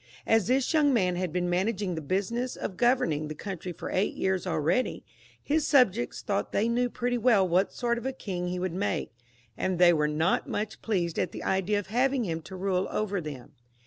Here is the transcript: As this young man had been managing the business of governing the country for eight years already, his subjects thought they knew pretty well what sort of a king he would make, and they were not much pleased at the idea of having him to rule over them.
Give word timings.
As 0.25 0.47
this 0.47 0.73
young 0.73 0.91
man 0.95 1.15
had 1.15 1.31
been 1.31 1.47
managing 1.47 1.93
the 1.93 2.01
business 2.01 2.55
of 2.55 2.75
governing 2.75 3.27
the 3.27 3.35
country 3.35 3.71
for 3.71 3.91
eight 3.91 4.15
years 4.15 4.47
already, 4.47 5.05
his 5.43 5.67
subjects 5.67 6.23
thought 6.23 6.51
they 6.51 6.67
knew 6.67 6.89
pretty 6.89 7.19
well 7.19 7.47
what 7.47 7.71
sort 7.71 7.99
of 7.99 8.05
a 8.07 8.11
king 8.11 8.47
he 8.47 8.57
would 8.57 8.73
make, 8.73 9.11
and 9.55 9.77
they 9.77 9.93
were 9.93 10.07
not 10.07 10.49
much 10.49 10.81
pleased 10.81 11.19
at 11.19 11.31
the 11.33 11.43
idea 11.43 11.77
of 11.77 11.85
having 11.93 12.23
him 12.25 12.41
to 12.41 12.55
rule 12.55 12.87
over 12.89 13.21
them. 13.21 13.51